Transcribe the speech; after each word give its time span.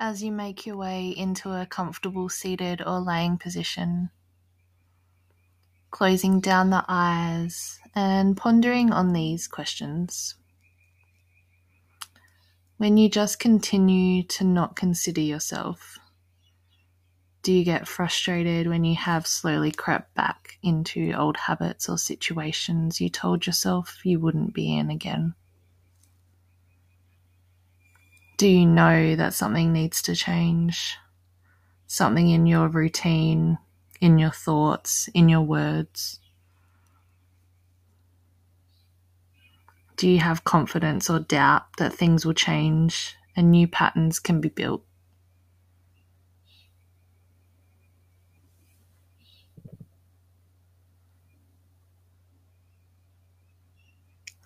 As 0.00 0.22
you 0.22 0.30
make 0.30 0.64
your 0.64 0.76
way 0.76 1.08
into 1.08 1.50
a 1.50 1.66
comfortable 1.66 2.28
seated 2.28 2.80
or 2.80 3.00
laying 3.00 3.36
position, 3.36 4.10
closing 5.90 6.38
down 6.38 6.70
the 6.70 6.84
eyes 6.86 7.80
and 7.96 8.36
pondering 8.36 8.92
on 8.92 9.12
these 9.12 9.48
questions. 9.48 10.36
When 12.76 12.96
you 12.96 13.08
just 13.08 13.40
continue 13.40 14.22
to 14.22 14.44
not 14.44 14.76
consider 14.76 15.20
yourself, 15.20 15.98
do 17.42 17.52
you 17.52 17.64
get 17.64 17.88
frustrated 17.88 18.68
when 18.68 18.84
you 18.84 18.94
have 18.94 19.26
slowly 19.26 19.72
crept 19.72 20.14
back 20.14 20.58
into 20.62 21.12
old 21.12 21.36
habits 21.36 21.88
or 21.88 21.98
situations 21.98 23.00
you 23.00 23.08
told 23.08 23.46
yourself 23.46 23.98
you 24.04 24.20
wouldn't 24.20 24.54
be 24.54 24.76
in 24.76 24.90
again? 24.90 25.34
Do 28.38 28.46
you 28.46 28.66
know 28.66 29.16
that 29.16 29.34
something 29.34 29.72
needs 29.72 30.00
to 30.02 30.14
change? 30.14 30.96
Something 31.88 32.30
in 32.30 32.46
your 32.46 32.68
routine, 32.68 33.58
in 34.00 34.16
your 34.16 34.30
thoughts, 34.30 35.08
in 35.12 35.28
your 35.28 35.40
words? 35.40 36.20
Do 39.96 40.08
you 40.08 40.20
have 40.20 40.44
confidence 40.44 41.10
or 41.10 41.18
doubt 41.18 41.64
that 41.78 41.92
things 41.92 42.24
will 42.24 42.32
change 42.32 43.16
and 43.34 43.50
new 43.50 43.66
patterns 43.66 44.20
can 44.20 44.40
be 44.40 44.50
built? 44.50 44.84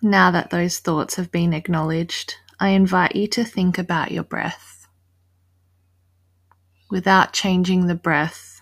Now 0.01 0.31
that 0.31 0.49
those 0.49 0.79
thoughts 0.79 1.13
have 1.17 1.31
been 1.31 1.53
acknowledged, 1.53 2.37
I 2.59 2.69
invite 2.69 3.15
you 3.15 3.27
to 3.27 3.43
think 3.43 3.77
about 3.77 4.11
your 4.11 4.23
breath. 4.23 4.87
Without 6.89 7.33
changing 7.33 7.87
the 7.87 7.95
breath, 7.95 8.61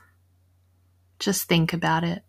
just 1.19 1.47
think 1.47 1.73
about 1.73 2.03
it. 2.03 2.23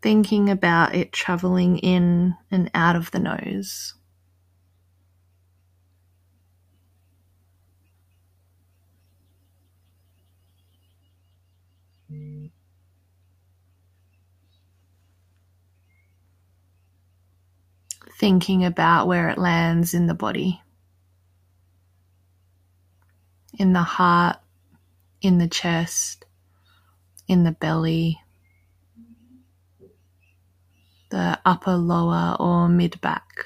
Thinking 0.00 0.50
about 0.50 0.94
it 0.94 1.12
traveling 1.12 1.78
in 1.78 2.36
and 2.50 2.70
out 2.74 2.96
of 2.96 3.10
the 3.10 3.18
nose. 3.20 3.94
Thinking 18.22 18.64
about 18.64 19.08
where 19.08 19.30
it 19.30 19.36
lands 19.36 19.94
in 19.94 20.06
the 20.06 20.14
body, 20.14 20.62
in 23.58 23.72
the 23.72 23.82
heart, 23.82 24.36
in 25.20 25.38
the 25.38 25.48
chest, 25.48 26.24
in 27.26 27.42
the 27.42 27.50
belly, 27.50 28.20
the 31.10 31.36
upper, 31.44 31.74
lower, 31.74 32.36
or 32.38 32.68
mid 32.68 33.00
back. 33.00 33.44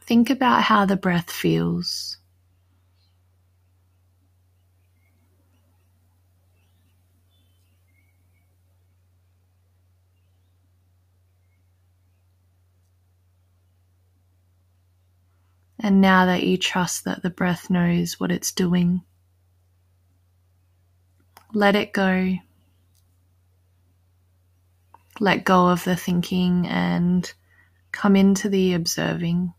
Think 0.00 0.30
about 0.30 0.64
how 0.64 0.84
the 0.84 0.96
breath 0.96 1.30
feels. 1.30 2.16
And 15.84 16.00
now 16.00 16.26
that 16.26 16.44
you 16.44 16.56
trust 16.58 17.04
that 17.06 17.24
the 17.24 17.30
breath 17.30 17.68
knows 17.68 18.20
what 18.20 18.30
it's 18.30 18.52
doing, 18.52 19.02
let 21.52 21.74
it 21.74 21.92
go. 21.92 22.36
Let 25.18 25.44
go 25.44 25.68
of 25.68 25.82
the 25.82 25.96
thinking 25.96 26.68
and 26.68 27.30
come 27.90 28.14
into 28.14 28.48
the 28.48 28.74
observing. 28.74 29.54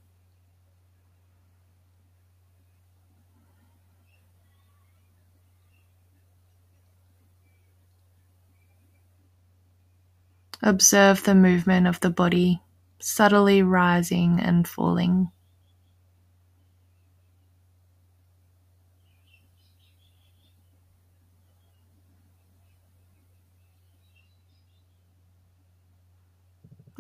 Observe 10.62 11.26
the 11.26 11.36
movement 11.36 11.86
of 11.86 12.00
the 12.00 12.10
body, 12.10 12.62
subtly 13.02 13.62
rising 13.62 14.40
and 14.40 14.66
falling. 14.66 15.30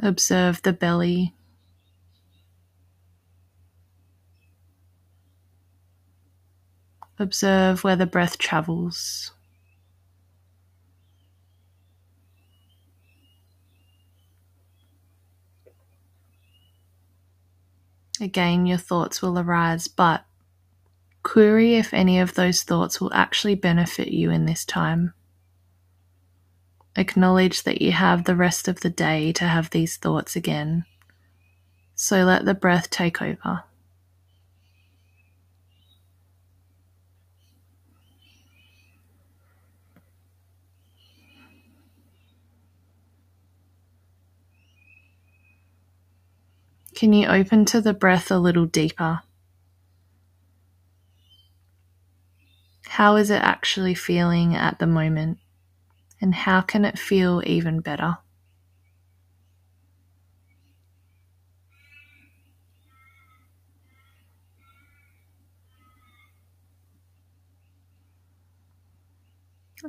Observe 0.05 0.61
the 0.63 0.73
belly. 0.73 1.33
Observe 7.17 7.85
where 7.85 7.95
the 7.95 8.05
breath 8.05 8.37
travels. 8.37 9.31
Again, 18.19 18.65
your 18.65 18.77
thoughts 18.77 19.21
will 19.21 19.39
arise, 19.39 19.87
but 19.87 20.25
query 21.23 21.75
if 21.75 21.93
any 21.93 22.19
of 22.19 22.33
those 22.33 22.63
thoughts 22.63 22.99
will 22.99 23.13
actually 23.13 23.55
benefit 23.55 24.09
you 24.09 24.31
in 24.31 24.45
this 24.45 24.65
time. 24.65 25.13
Acknowledge 26.95 27.63
that 27.63 27.81
you 27.81 27.91
have 27.91 28.23
the 28.23 28.35
rest 28.35 28.67
of 28.67 28.81
the 28.81 28.89
day 28.89 29.31
to 29.33 29.45
have 29.45 29.71
these 29.71 29.97
thoughts 29.97 30.35
again. 30.35 30.85
So 31.95 32.23
let 32.23 32.45
the 32.45 32.53
breath 32.53 32.89
take 32.89 33.21
over. 33.21 33.63
Can 46.95 47.11
you 47.11 47.27
open 47.27 47.65
to 47.65 47.81
the 47.81 47.93
breath 47.93 48.29
a 48.29 48.37
little 48.37 48.65
deeper? 48.65 49.21
How 52.87 53.15
is 53.15 53.31
it 53.31 53.41
actually 53.41 53.95
feeling 53.95 54.55
at 54.55 54.77
the 54.77 54.85
moment? 54.85 55.39
And 56.23 56.33
how 56.33 56.61
can 56.61 56.85
it 56.85 56.97
feel 56.97 57.43
even 57.45 57.81
better? 57.81 58.17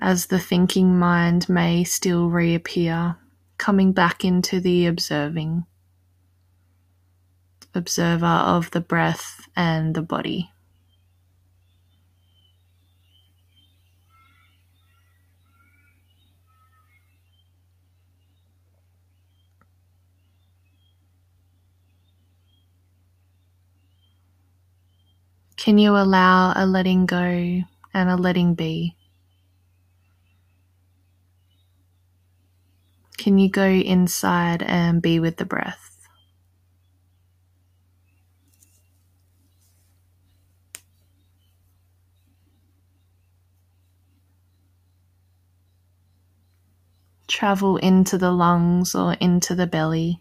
As 0.03 0.27
the 0.27 0.41
thinking 0.41 0.99
mind 0.99 1.49
may 1.49 1.85
still 1.85 2.29
reappear, 2.29 3.15
coming 3.57 3.93
back 3.93 4.25
into 4.25 4.59
the 4.59 4.87
observing, 4.87 5.67
observer 7.77 8.27
of 8.27 8.73
the 8.73 8.81
breath 8.81 9.47
and 9.55 9.95
the 9.95 10.03
body. 10.03 10.54
Can 25.65 25.79
you 25.79 25.97
allow 25.97 26.53
a 26.55 26.67
letting 26.67 27.07
go 27.07 27.17
and 27.17 28.11
a 28.11 28.17
letting 28.17 28.55
be? 28.55 28.97
Can 33.17 33.39
you 33.39 33.49
go 33.49 33.65
inside 33.65 34.63
and 34.63 35.01
be 35.01 35.19
with 35.21 35.39
the 35.39 35.47
breath? 35.47 36.07
Travel 47.27 47.79
into 47.79 48.19
the 48.19 48.33
lungs 48.33 48.95
or 48.95 49.15
into 49.15 49.55
the 49.55 49.67
belly 49.67 50.21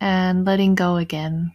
and 0.00 0.44
letting 0.44 0.76
go 0.76 0.94
again. 0.94 1.50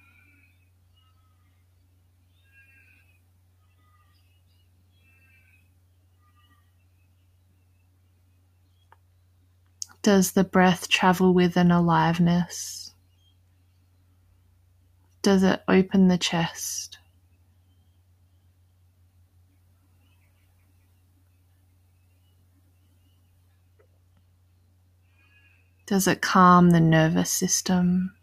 Does 10.08 10.32
the 10.32 10.46
breath 10.46 10.88
travel 10.88 11.34
with 11.34 11.58
an 11.58 11.70
aliveness? 11.70 12.94
Does 15.22 15.44
it 15.44 15.62
open 15.68 16.08
the 16.08 16.18
chest? 16.18 16.98
Does 25.86 26.08
it 26.08 26.22
calm 26.22 26.70
the 26.70 26.80
nervous 26.80 27.30
system? 27.30 28.16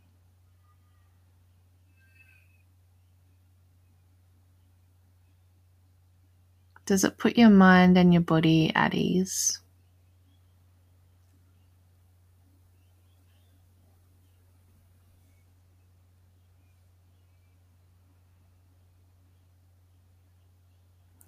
Does 6.87 7.05
it 7.05 7.19
put 7.19 7.37
your 7.37 7.51
mind 7.51 7.99
and 7.99 8.15
your 8.15 8.23
body 8.23 8.73
at 8.75 8.95
ease? 8.95 9.61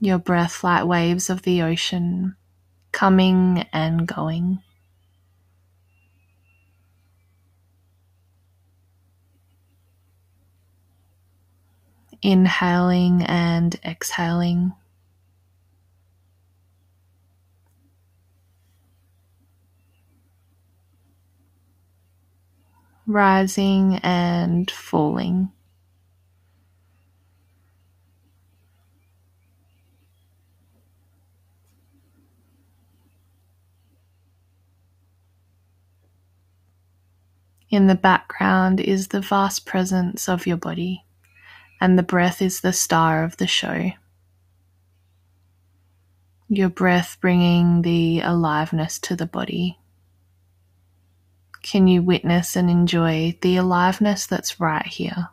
Your 0.06 0.18
breath 0.18 0.62
like 0.62 0.84
waves 0.84 1.30
of 1.30 1.42
the 1.42 1.62
ocean, 1.62 2.36
coming 2.92 3.66
and 3.72 4.06
going. 4.06 4.62
Inhaling 12.22 13.24
and 13.24 13.74
exhaling. 13.84 14.74
rising 23.08 23.96
and 24.04 24.70
falling. 24.70 25.50
In 37.68 37.88
the 37.88 37.96
background 37.96 38.78
is 38.78 39.08
the 39.08 39.20
vast 39.20 39.66
presence 39.66 40.28
of 40.28 40.46
your 40.46 40.56
body, 40.56 41.04
and 41.80 41.98
the 41.98 42.04
breath 42.04 42.40
is 42.40 42.60
the 42.60 42.72
star 42.72 43.24
of 43.24 43.36
the 43.38 43.46
show. 43.48 43.90
Your 46.48 46.68
breath 46.68 47.18
bringing 47.20 47.82
the 47.82 48.20
aliveness 48.20 49.00
to 49.00 49.16
the 49.16 49.26
body. 49.26 49.80
Can 51.62 51.88
you 51.88 52.02
witness 52.02 52.54
and 52.54 52.70
enjoy 52.70 53.36
the 53.40 53.56
aliveness 53.56 54.28
that's 54.28 54.60
right 54.60 54.86
here? 54.86 55.30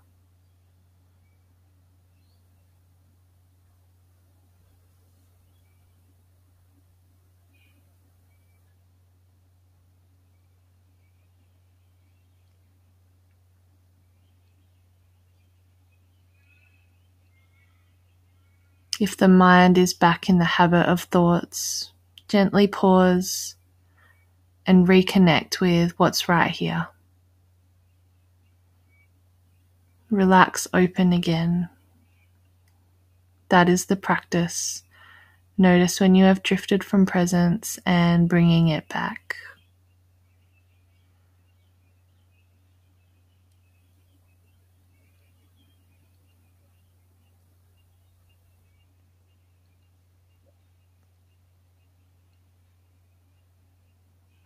If 19.03 19.17
the 19.17 19.27
mind 19.27 19.77
is 19.77 19.93
back 19.93 20.29
in 20.29 20.37
the 20.37 20.45
habit 20.45 20.87
of 20.87 21.01
thoughts, 21.01 21.91
gently 22.29 22.67
pause 22.67 23.55
and 24.65 24.87
reconnect 24.87 25.59
with 25.59 25.91
what's 25.99 26.29
right 26.29 26.49
here. 26.49 26.87
Relax 30.09 30.69
open 30.73 31.11
again. 31.11 31.67
That 33.49 33.67
is 33.67 33.87
the 33.87 33.97
practice. 33.97 34.83
Notice 35.57 35.99
when 35.99 36.15
you 36.15 36.23
have 36.23 36.41
drifted 36.41 36.81
from 36.81 37.05
presence 37.05 37.77
and 37.85 38.29
bringing 38.29 38.69
it 38.69 38.87
back. 38.87 39.35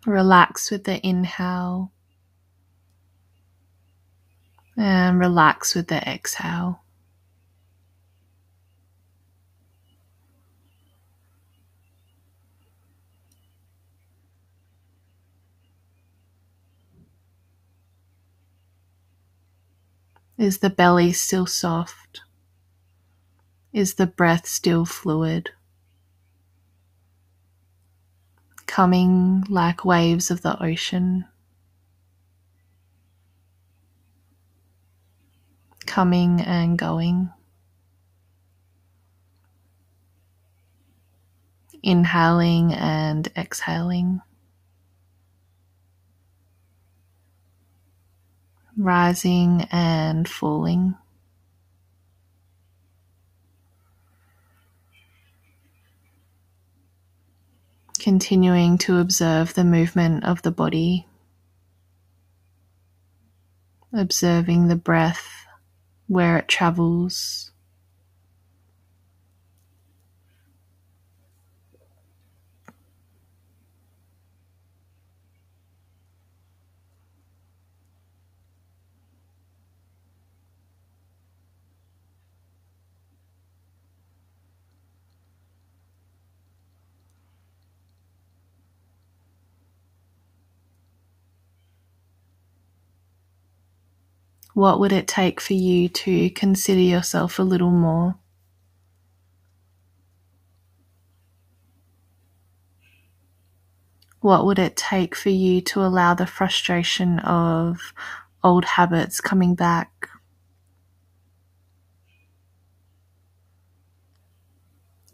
Relax 0.07 0.71
with 0.71 0.86
the 0.86 1.06
inhale 1.06 1.92
and 4.77 5.19
relax 5.19 5.75
with 5.75 5.89
the 5.89 5.98
exhale. 6.09 6.81
Is 20.38 20.59
the 20.59 20.69
belly 20.69 21.12
still 21.12 21.45
soft? 21.45 22.21
Is 23.74 23.95
the 23.95 24.07
breath 24.07 24.48
still 24.48 24.86
fluid? 24.86 25.50
Coming 28.68 29.44
like 29.50 29.84
waves 29.84 30.30
of 30.30 30.44
the 30.44 30.62
ocean, 30.62 31.25
coming 35.88 36.42
and 36.42 36.78
going. 36.78 37.31
Inhaling 41.81 42.74
and 42.74 43.28
exhaling. 43.38 44.22
Rising 48.75 49.68
and 49.72 50.28
falling. 50.28 50.96
Continuing 57.97 58.77
to 58.80 58.99
observe 58.99 59.54
the 59.54 59.63
movement 59.63 60.23
of 60.23 60.42
the 60.42 60.51
body, 60.51 61.07
observing 63.94 64.68
the 64.68 64.75
breath 64.75 65.45
where 66.07 66.37
it 66.37 66.47
travels. 66.47 67.51
What 94.57 94.80
would 94.80 94.92
it 94.92 95.07
take 95.07 95.40
for 95.40 95.54
you 95.54 95.87
to 95.87 96.31
consider 96.31 96.80
yourself 96.80 97.37
a 97.37 97.44
little 97.44 97.69
more? 97.69 98.16
What 104.19 104.47
would 104.47 104.57
it 104.57 104.76
take 104.76 105.14
for 105.14 105.30
you 105.30 105.61
to 105.61 105.85
allow 105.85 106.16
the 106.16 106.26
frustration 106.26 107.19
of 107.19 107.94
old 108.44 108.66
habits 108.66 109.21
coming 109.21 109.54
back? 109.54 110.09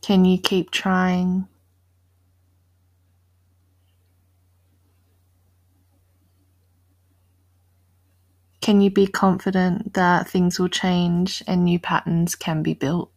Can 0.02 0.24
you 0.24 0.38
keep 0.38 0.72
trying? 0.72 1.50
Can 8.64 8.80
you 8.80 8.90
be 8.90 9.08
confident 9.08 9.94
that 9.96 10.30
things 10.30 10.58
will 10.58 10.70
change 10.70 11.44
and 11.46 11.66
new 11.66 11.80
patterns 11.80 12.34
can 12.34 12.64
be 12.64 12.74
built? 12.74 13.12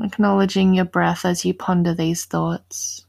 Acknowledging 0.00 0.74
your 0.74 0.84
breath 0.84 1.24
as 1.24 1.44
you 1.44 1.54
ponder 1.54 1.94
these 1.94 2.24
thoughts. 2.24 3.06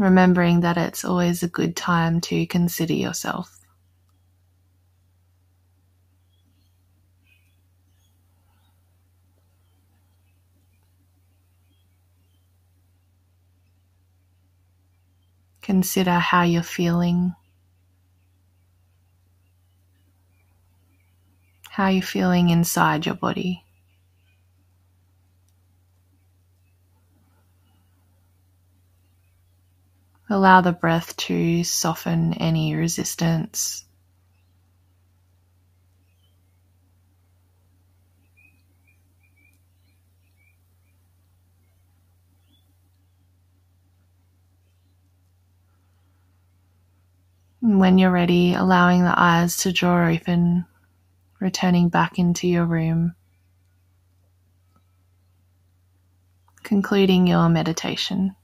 Remembering 0.00 0.60
that 0.60 0.78
it's 0.78 1.04
always 1.04 1.42
a 1.42 1.48
good 1.48 1.76
time 1.76 2.22
to 2.22 2.46
consider 2.46 2.94
yourself. 2.94 3.58
Consider 15.60 16.12
how 16.12 16.42
you're 16.42 16.62
feeling, 16.62 17.34
how 21.68 21.88
you're 21.88 22.02
feeling 22.02 22.48
inside 22.48 23.04
your 23.04 23.14
body. 23.14 23.62
Allow 30.30 30.60
the 30.60 30.72
breath 30.72 31.16
to 31.16 31.64
soften 31.64 32.34
any 32.34 32.76
resistance. 32.76 33.84
When 47.60 47.98
you're 47.98 48.12
ready, 48.12 48.54
allowing 48.54 49.02
the 49.02 49.14
eyes 49.18 49.56
to 49.58 49.72
draw 49.72 50.08
open, 50.08 50.64
returning 51.40 51.88
back 51.88 52.20
into 52.20 52.46
your 52.46 52.66
room, 52.66 53.16
concluding 56.62 57.26
your 57.26 57.48
meditation. 57.48 58.36